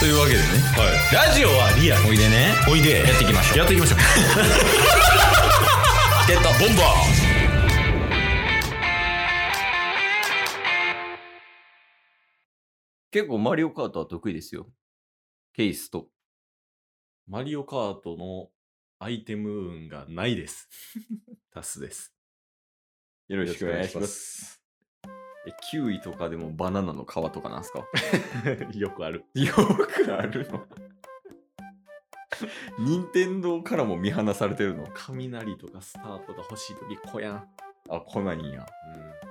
[0.00, 0.44] というわけでね
[0.78, 1.14] はい。
[1.28, 2.08] ラジオはリアル。
[2.08, 3.00] おいでねおいで。
[3.00, 3.98] やっていきましょうやっていきましょう。
[6.26, 6.82] ゲットボンバ
[13.10, 14.72] 結構マリオカートは得意ですよ
[15.52, 16.08] ケースと
[17.26, 18.48] マリオカートの
[19.00, 20.66] アイテム運がないです。
[21.52, 22.14] タスです。
[23.28, 24.59] よろしくお願いします
[25.46, 27.84] えキウイとかでもバナナの皮とかなんすか？
[28.74, 29.24] よくある。
[29.34, 30.66] よくあるの？
[32.78, 34.86] 任天堂からも見放されてるの？
[34.94, 37.48] 雷とかスタートが欲しいとき、こやん。
[37.88, 38.66] あ来ないんや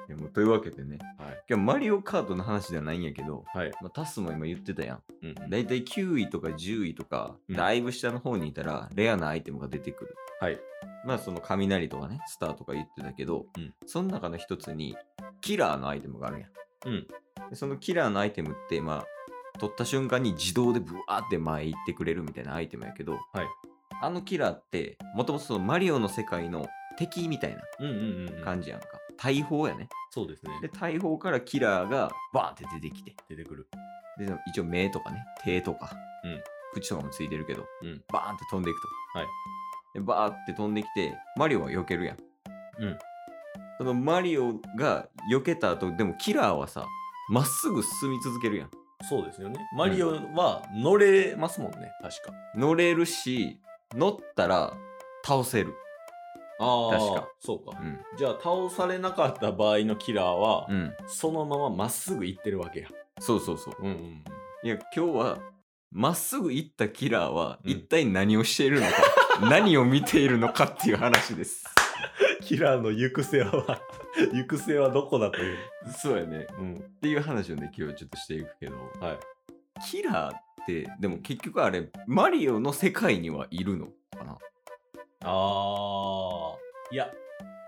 [0.09, 0.17] うん。
[0.17, 1.43] でもというわけでねはい。
[1.49, 3.71] 今日マリオカートの話ではないんやけど、はい。
[3.81, 10.59] まあ、タスも今言ってたやんうんうんだいたい9位とか10位とか、うんだいぶ下の方にいたらレアなアイテムが出てくるはい。
[11.05, 14.97] まあその雷とかねスターとか言ってたけど、うんその中の一つに
[15.41, 16.49] キラーのアイテムがあるやん、
[16.85, 17.07] うん。
[17.49, 19.05] でそのキラーのアイテムってまあ
[19.59, 23.47] 取った瞬間に自動でブワーって前行ってくれるみたいなアイテムやけど、はい。
[24.01, 27.99] あのキラーってもともとそのマリオの世界の敵みたいなうんうんう
[28.31, 28.43] んうん。
[28.43, 29.89] 感じやんか、大砲やね。
[30.11, 30.51] そうですね。
[30.61, 33.15] で大砲からキラーがバーンって出てきて。
[33.27, 33.67] 出てくる。
[34.17, 35.91] で一応目とかね手とか、
[36.23, 36.41] うん。
[36.73, 38.01] 口とかもついてるけど、うん。
[38.13, 39.27] バーンって飛んでいくと、はい。
[39.95, 42.17] でバーって飛んできてマリオは避けるやん、
[42.79, 42.99] うん
[43.79, 46.85] そのマリオが避けた後でもキラーはさ
[47.29, 48.69] まっすぐ進み続けるやん
[49.09, 49.57] そうですよね。
[49.77, 52.33] マリオは乗れますもんね、確か。
[52.53, 53.57] 乗れるし
[53.95, 54.73] 乗ったら
[55.25, 55.73] 倒せる
[56.59, 57.29] あ確か。
[57.39, 57.85] そうかう。
[57.85, 62.89] んじゃあ、倒されなかった場合のキラーは、うんそのまままっすぐ行ってるわけや。
[63.21, 64.23] そうそうそううんうん。
[64.63, 65.39] いや今日は
[65.93, 68.93] まっすぐ行ったキラーはうん一体何をしているのか、
[69.49, 71.63] 何を見ているのかっていう話です
[72.49, 73.79] キラーの行く末は、
[74.33, 75.57] 行く末はどこだという。
[75.95, 76.73] そうやねうん。
[76.73, 79.19] っていう話をね今日はちょっとしていくけどはい。
[79.87, 83.85] キラーってでも結局あれマリオの世界にはいるの
[84.17, 84.35] かな？
[85.25, 86.95] あー。
[86.95, 87.11] いや、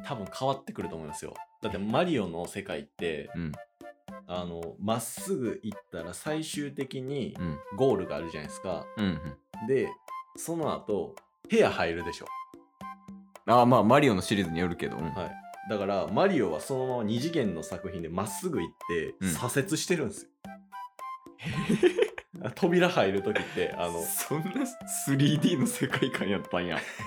[0.04, 1.36] 多分変わってくると思いますよ。
[1.62, 3.52] だってマリオの世界って、うん
[4.26, 8.88] あの、まっすぐ行ったら最終的にうんゴールがあるじゃないですか。
[8.98, 9.90] うんうんで、
[10.38, 11.14] その後、
[11.48, 12.26] 部屋入るでしょ。
[13.52, 15.04] ああまあマリオのシリーズによるけど、うん。
[15.14, 15.32] はい。
[15.70, 19.30] だから、マリオはそのまま二次元の作品でまっすぐ行って、うん。
[19.30, 20.30] 左折してるんですよ。
[22.56, 24.52] 扉入るときって、あの、そんな
[25.08, 26.80] 3D の世界観やったんや。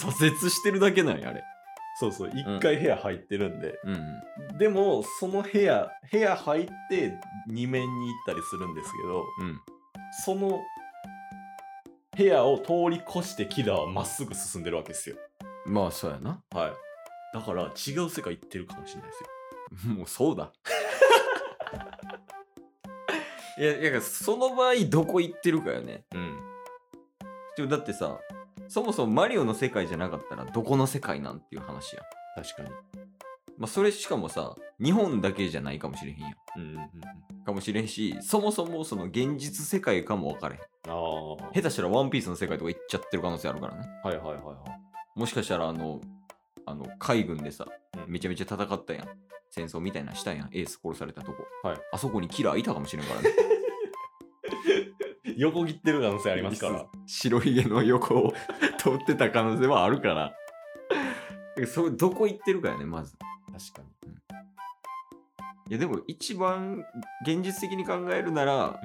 [0.00, 1.42] 左折してるだけなんやあれ。
[1.98, 4.58] そうそう、一回部屋入ってるんで、うんうん。
[4.58, 7.14] でも、その部屋、部屋入って
[7.48, 9.60] 二面に行ったりするんですけど、うん。
[10.24, 10.60] その
[12.16, 15.16] 部屋を通り越してキラーはまっすぐ進んでるわけですよ。
[15.66, 16.72] まあそうやなはい。
[17.34, 17.66] だから違
[17.98, 19.28] う世界行ってるかもしれないですよ。
[19.96, 20.52] もうそうだ
[23.58, 26.38] いやいやその場合どこ行ってるかよねうん。
[27.56, 28.20] でもだってさ
[28.68, 32.04] そもそもマリオの世界じゃなかったらどこの世界なんっていう話やん
[32.42, 32.70] 確かに。
[33.58, 36.80] まあそれしかもさ日本だけじゃないかもしれへんやんうんうんう
[37.40, 37.44] ん。
[37.44, 41.50] かもしれんしそもそもその現実世界かも分かれへんああ。
[41.54, 44.46] 下手したらワンピースの世界とか行っちゃってる可能性あるからねはいはいはいはい。
[45.16, 46.00] もしかしたらあの
[46.66, 47.66] あの海軍でさ
[47.96, 48.12] うん。
[48.12, 49.08] めちゃめちゃ戦ったやん。
[49.50, 50.48] 戦争みたいなのしたやん。
[50.52, 51.38] エース殺されたとこ。
[51.62, 51.78] はい。
[51.92, 53.30] あそこにキラーいたかもしれんからね。
[55.38, 56.86] 横切ってる可能性ありますから。
[57.06, 58.34] 白ひげの横を
[58.78, 60.36] 通ってた可能性はあるから。
[61.66, 63.16] それどこ行ってるかやねまず。
[63.72, 64.12] 確かに。
[65.68, 66.84] いやでも一番
[67.26, 68.78] 現実的に考えるなら、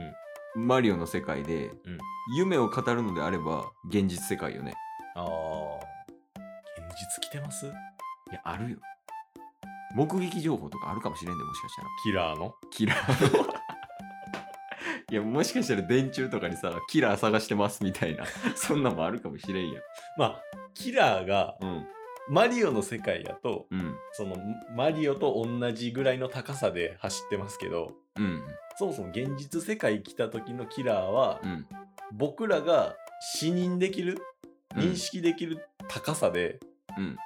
[0.56, 1.98] マリオの世界で、うん。
[2.34, 4.74] 夢を語るのであれば現実世界よね
[7.32, 7.66] てます？
[7.66, 7.70] い
[8.34, 8.78] やあるよ。
[9.96, 11.88] 目撃情報とかあるかもしれんでもしかしたら。
[12.04, 12.56] キラーの？
[12.72, 13.46] キラーの？
[15.12, 18.24] いやもしかしたら電柱とかにさキラー探してますみたいな
[18.56, 19.80] そんなんもあるかもしれんや。
[19.80, 19.84] ん
[20.18, 20.42] まあ、
[20.74, 21.88] キラーがうん。
[22.30, 23.96] マリオの世界やと、うん。
[24.14, 24.38] その
[24.74, 28.42] マリオと同じぐらいの高さで走ってますけど、うん。
[28.78, 31.66] そもそも現実世界来た時のキラーは、うん。
[32.14, 32.96] 僕らが
[33.36, 34.20] 視認できる、
[34.76, 34.82] うん。
[34.82, 36.60] 認識できる高さで
[36.98, 37.18] うん。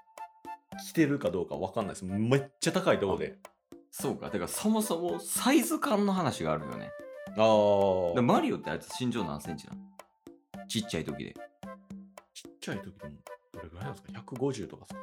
[0.88, 2.06] 来てるかどうかわかんないです。
[2.06, 3.38] めっちゃ高いところで。
[3.92, 4.26] そうか。
[4.26, 6.92] だからそもそもサイズ感の話があるよね。
[7.38, 9.80] ああでマリオってあいつ身長何センチなの？
[10.68, 11.34] ちっちゃい時で。
[12.34, 13.16] ちっちゃい時でも
[13.54, 15.00] どれぐらいなんですか ?150 とかですか？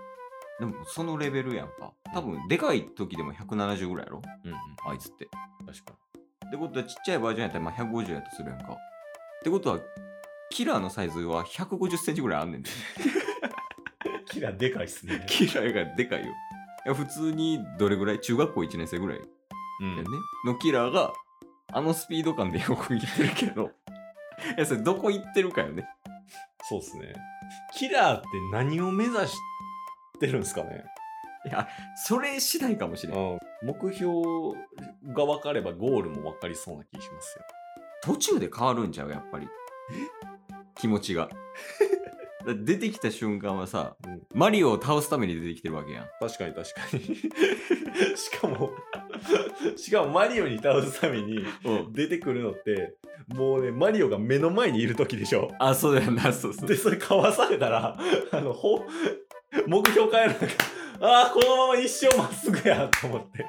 [0.61, 1.93] でもそのレベルやんか。
[2.12, 4.23] 多分でかい時でも170ぐらいやろ？
[4.44, 4.59] うんうん。
[4.91, 5.29] あいつって。
[5.67, 5.94] 確か
[6.47, 8.73] ってことはちっちゃいバージョンやったらまあ150やとするやんか。
[8.73, 8.76] っ
[9.43, 9.81] てことは
[10.50, 12.69] キラーのサイズは150センチぐらいあんねんで。
[12.69, 13.21] に。
[14.32, 15.25] キラーでかいっすね。
[15.29, 16.26] キラーがでかいよ。
[16.87, 18.20] いや普通にどれぐらい？
[18.20, 19.19] 中学校1年生ぐらい。
[19.19, 19.23] う
[19.81, 20.05] だよね、
[20.46, 21.12] のキラーが
[21.73, 23.70] あのスピード感で横切ってるけど。
[24.56, 25.87] いやそれどこ行ってるかよね。
[26.69, 27.12] そうっすね。
[27.75, 29.34] キラーって何を目指し
[30.19, 30.85] てるんですかね？
[31.44, 31.69] いや
[32.06, 33.17] それ次第かもしれん。
[33.17, 33.38] うん。
[33.62, 34.12] 目標
[35.12, 37.44] が分かればゴールも分かりそうな気しますよ。
[38.02, 39.11] 途中で変わるんちゃう？
[39.11, 39.49] やっぱり。
[40.76, 41.28] 気持ちが
[42.64, 44.22] 出てきた瞬間はさうん。
[44.34, 46.04] マリオを倒すために出てきてるわけやん。
[46.20, 47.16] 確かに確かに。
[48.16, 48.70] しかも、
[49.76, 51.92] しかもマリオに倒すためにうん。
[51.92, 52.94] 出てくるのって、
[53.28, 55.52] もうね、マリオが目の前にいる時でしょ。
[55.58, 56.68] あそうだよなそうそう。
[56.68, 57.98] で、それかわされたら、
[58.30, 58.84] あの、ほ、
[59.66, 60.46] 目標変えるなんか、
[61.00, 63.46] ああ、このまま一生まっすぐやと思って。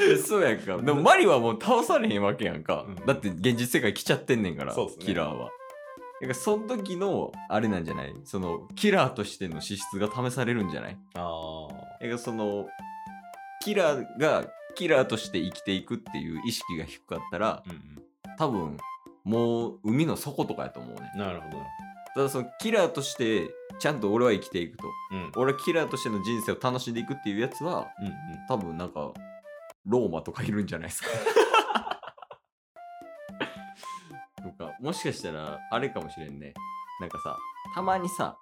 [0.00, 0.78] えそうやんか。
[0.78, 3.06] でもマリオはもう倒されへんわけやんか、うん。
[3.06, 5.04] だって現実世界来ちゃってんねんからそうっすね。
[5.04, 5.50] キラーは
[6.20, 8.14] だからその時のあれなんじゃない？
[8.24, 10.98] そのキラーとしての資質が試されるんじゃない？
[11.14, 11.68] あ
[12.00, 12.66] だからその
[13.62, 14.44] キラーが
[14.74, 18.02] キラーとして生きていくっていう意識が低かったらうんうん。
[18.38, 18.76] 多分
[19.24, 21.58] もう海の底とかやと思うねなるほど。
[22.14, 25.32] ただそのキラーとしてちゃんと俺は生きていくとうん。
[25.36, 28.14] 俺はキラーとしての人生を楽しんでいくっていうやつはうんうん。
[28.48, 29.12] 多分なんか
[29.86, 31.08] ローマとかいるんじゃないですか
[34.80, 36.54] もしかしたらあれかもしれんね。
[37.00, 37.36] なんかさ
[37.74, 38.36] たまにさ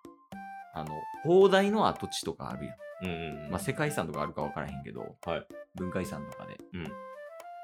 [0.75, 0.91] あの
[1.25, 3.51] 砲台の跡地とかあるやん、うんうんうん。
[3.51, 5.47] まあ、世界遺産とかあるか分からへんけど、はい。
[5.75, 6.93] 文化遺産とかで、うん。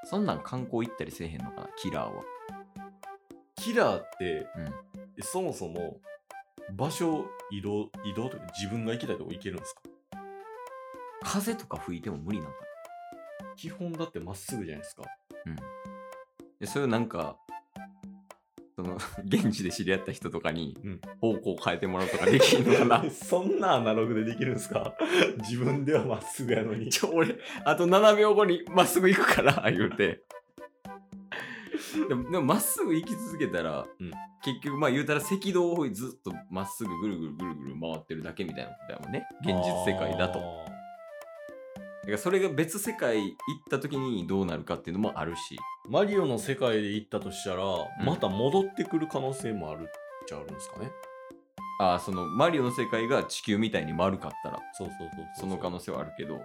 [0.05, 1.69] そんなん観光行ったりせえへんのかな？
[1.77, 2.23] キラーは、
[3.57, 4.65] キラーって、うん、
[5.19, 5.97] えそもそも
[6.73, 9.83] 場所移動移動というか自分が行きたいとこ行けるんですか？
[11.23, 12.57] 風とか吹いても無理なのか
[13.57, 15.03] 基本だってまっすぐじゃないですか。
[15.03, 15.09] な、
[15.47, 15.57] うん、
[16.61, 17.37] でそれをなんか
[18.77, 24.95] その 現地で知り合った人とかにうん方向変えてもらうとかできんのかな そんなアナログでできるんですか？
[25.49, 30.23] 自分ではまっすぐやのにちょ、俺、あと7秒後にまっすぐ行くから、言うて。
[32.09, 34.11] でも、でもまっすぐ行き続けたら、うん
[34.45, 39.27] 結局、まあ言うたら赤道をずっとまっすぐぐるぐるぐるぐる回ってるだけみたいなことだもんね。
[39.41, 40.74] 現実世界だと。
[42.05, 43.35] だからそれが別世界行っ
[43.71, 45.57] た時にどうなるかっていうのもあるし。
[45.89, 49.87] マリオの世界で行ったとしたら、んまた戻ってくる可能性もあるっ
[50.27, 50.91] ちゃあるんですかね
[51.81, 56.41] ああ、そのマリオの世界が地球みたいに丸かったら、そうそうそうその可能性はあるけど。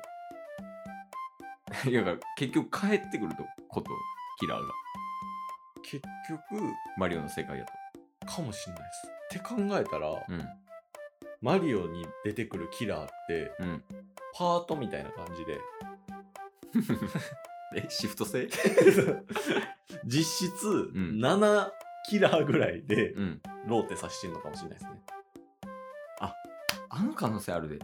[1.90, 3.92] いや、だから結局帰ってくるとこと、
[4.40, 4.74] キラーが。
[5.84, 6.64] 結局
[6.98, 7.72] マリオの世界やと。
[8.26, 10.46] かもしんないですって考えたら、うん。
[11.42, 13.84] マリオに出てくるキラーってうん。
[14.36, 15.60] パートみたいな感じで
[17.76, 18.48] え、シフト制？
[20.06, 21.72] 実質ん7
[22.10, 23.42] キラーぐらいでうん。
[23.68, 25.02] ローテさしてんのかもしれないですね。
[26.92, 27.80] あの可能性あるで。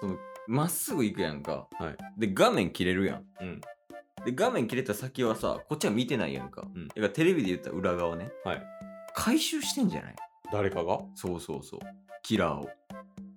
[0.00, 1.66] その、まっすぐ行くやんか。
[1.78, 3.26] はいで、画面切れるやん。
[3.40, 3.60] うん。
[4.24, 6.62] で、画面切れた先はさ、こっちは見てないやんか。
[6.74, 8.30] うんだからテレビで言った裏側ね。
[8.44, 8.62] はい。
[9.14, 10.16] 回収してんじゃない？
[10.52, 10.98] 誰かが？
[11.14, 11.80] そうそうそう。
[12.22, 12.70] キラーを。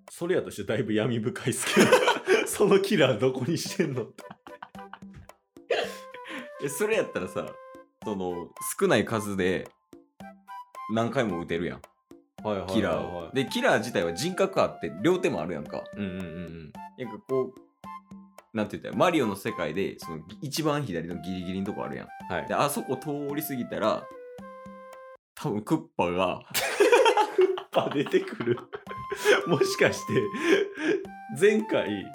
[0.09, 1.87] それやとしてだいぶ闇深いっすけど、
[2.47, 4.23] そのキラーどこにしてんのって。
[6.63, 7.45] え、それやったらさ、
[8.03, 9.67] その、少ない数で
[10.93, 11.81] 何回も撃てるやん。
[12.43, 13.31] はいはいキラーを。
[13.33, 15.83] で、キラー自体は人格あって、両手もあるやんか。
[15.95, 16.73] うんうんうんうん。
[16.97, 22.07] なんかこう、なんて言ったら、マリオの世界で、その、一番左のギリギリのとこあるやん。
[22.29, 22.53] はいで、。
[22.53, 24.05] あそこ通り過ぎたら、
[25.35, 26.41] 多分クッパが、
[27.75, 28.59] あ、出てくる。
[29.47, 30.21] もしかして、
[31.39, 32.05] 前回、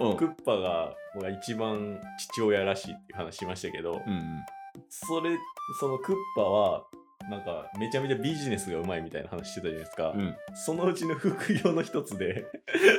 [0.00, 0.94] うん、クッパが
[1.42, 2.00] 一番
[2.32, 4.44] 父親らしいっていう話しましたけど、うんうん、
[4.88, 5.36] それ、
[5.80, 6.84] そのクッパは、
[7.28, 10.10] なんかめちゃめちゃビジネスがうまいみたいな話してたじゃないですか。
[10.10, 10.36] うん。
[10.54, 12.46] そのうちの副業の一つで、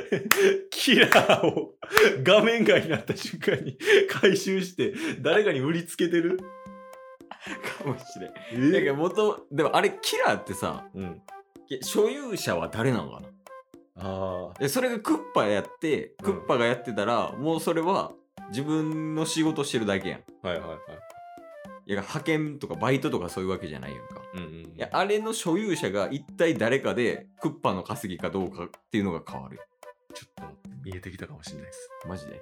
[0.69, 1.75] キラーを
[2.23, 3.77] 画面外になった瞬間に
[4.09, 6.39] 回収して、誰かに売りつけてる？
[7.79, 8.71] かもしれん。
[8.71, 11.21] だけど元、でもあれ、キラーってさ、うん。
[11.81, 13.29] 所有者は誰なのかな？
[13.99, 14.59] ああ。
[14.59, 18.13] でそれがクッパやって、クッパがやってたら、もうそれは
[18.49, 20.19] 自分の仕事してるだけやん。
[20.19, 20.79] いはいはいはい。
[21.85, 24.21] や、派遣とかバイトとかそういうわけじゃないやんか。
[24.33, 24.49] うんうん。
[24.49, 29.63] いや、あれの所有者が一体誰かで、クッパの稼ぎかどうかっていうのが変わるよ。
[30.13, 30.43] ちょっと
[30.83, 31.89] 見えてきたかもしれないです。
[32.07, 32.41] マジで？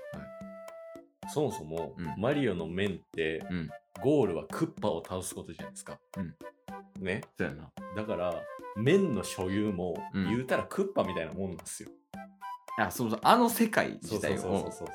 [1.33, 3.69] そもそも、うんマリオの面って、うん。
[4.01, 5.99] ゴールはクッパを倒すことじゃないですか。
[6.17, 6.35] うん
[7.03, 7.21] ね？
[7.37, 7.71] そうやな。
[7.95, 8.33] だから、
[8.75, 11.89] 面の所有も、うん言うたらクッパみたいなもんなんですよ。
[12.77, 13.19] あ、そうそう。
[13.23, 14.37] あの世界自体を。
[14.37, 14.87] そうそうそうそう。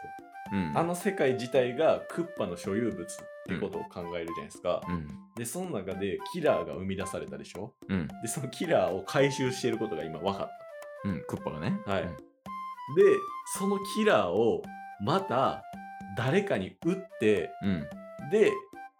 [0.52, 0.72] うん。
[0.76, 3.06] あの世界自体がクッパの所有物っ
[3.48, 4.82] てことを考えるじゃないですか。
[4.88, 5.08] うん。
[5.36, 7.72] で、その中でキラーが生み出されたでしょ？
[7.88, 8.08] うん。
[8.22, 10.48] で、そのキラーを回収していることが今分かっ
[11.04, 11.22] うん。
[11.26, 11.80] クッパがね。
[11.86, 12.02] はい。
[12.02, 12.08] で、
[13.56, 14.62] そのキラーを
[15.00, 15.62] また
[16.16, 17.86] 誰かに売って、うん。
[18.30, 18.52] で、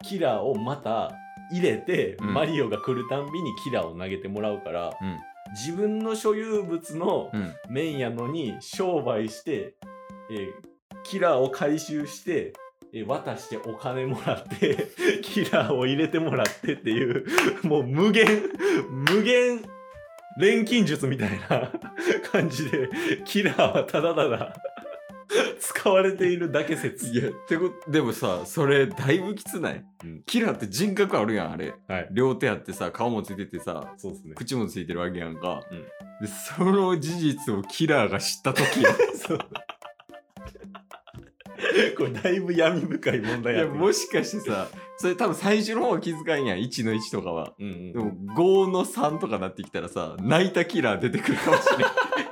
[0.04, 1.12] キラーをまた
[1.52, 2.34] 入れて、うん。
[2.34, 5.18] マリオが来るたんびにキラーを投げてもらうから、うん。
[5.52, 7.54] 自分の所有物のうん。
[7.68, 9.74] 面やのに商売して、
[10.30, 10.70] えー
[11.02, 12.52] キラーを回収して、
[12.92, 14.88] えー渡してお金もらって
[15.22, 17.24] キラーを入れてもらってっていう
[17.62, 18.26] もう無限
[18.88, 19.64] 無限
[20.38, 21.70] 錬金術みたいな
[22.32, 22.88] 感じで
[23.24, 24.54] キラーはただただ
[25.60, 27.08] 使われているだけ説。
[27.08, 30.22] いやってことでもさそれだいぶきつない、うん。
[30.26, 31.74] キラーって人格あるやんあれ。
[31.88, 32.08] はい。
[32.12, 34.34] 両手あってさ顔もついててさそうですね。
[34.34, 35.82] 口もついてるわけやんか、うん。
[36.26, 38.64] でその事実をキラーが知った時
[39.14, 39.38] そう。
[41.96, 46.58] これだいぶ闇深い問題いややってもしかしてさそれ多分最初の方は気遣いんやん。
[46.58, 47.52] 1の1とかは。
[47.58, 51.86] うんうんでも5の3とかなってきたらさ泣いたキラー出てくるかもしれない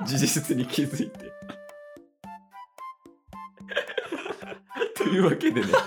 [0.05, 1.31] 事実に気づいて
[5.09, 5.67] いうわけでね。
[5.71, 5.77] だ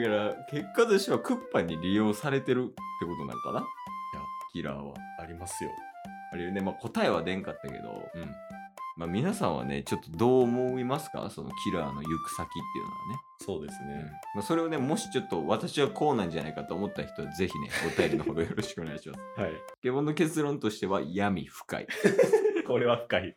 [0.00, 2.74] から結果としてはクッパに利用されてるって
[3.06, 3.60] ことなんかな？
[3.60, 3.66] いや
[4.52, 5.70] キラーはありますよ。
[6.32, 8.30] あれね、まあ、答えは出んかったけど、うん。
[8.96, 11.28] まあ、皆さんはねちょっとどう思いますか？
[11.30, 13.20] そのキラーの行く先っていうのはね。
[13.42, 19.20] そうですね、まあ、それをね、もしちょっと私はこうなんじゃないかと思った人は、ぜひね、お便りのほどよろしくお願いします。
[19.40, 19.52] はい。
[19.82, 21.86] ゲボンの結論としては、闇深い。
[22.68, 23.36] これは深い